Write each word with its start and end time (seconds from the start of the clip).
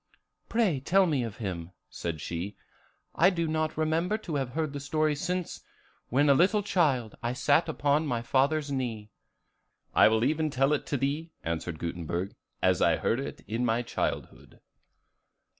"Pray 0.49 0.79
tell 0.79 1.05
me 1.05 1.21
of 1.21 1.37
him," 1.37 1.73
said 1.87 2.19
she; 2.21 2.57
"I 3.13 3.29
do 3.29 3.47
not 3.47 3.77
remember 3.77 4.17
to 4.17 4.33
have 4.37 4.49
heard 4.53 4.73
the 4.73 4.79
story 4.79 5.13
since, 5.13 5.61
when 6.09 6.27
a 6.27 6.33
little 6.33 6.63
child, 6.63 7.13
I 7.21 7.33
sat 7.33 7.69
upon 7.69 8.07
my 8.07 8.23
father's 8.23 8.71
knee." 8.71 9.11
"I 9.93 10.07
will 10.07 10.23
even 10.23 10.49
tell 10.49 10.73
it 10.73 10.87
to 10.87 10.97
thee," 10.97 11.33
answered 11.43 11.77
Gutenberg, 11.77 12.33
"as 12.63 12.81
I 12.81 12.95
heard 12.95 13.19
it 13.19 13.41
in 13.47 13.63
my 13.63 13.83
childhood. 13.83 14.59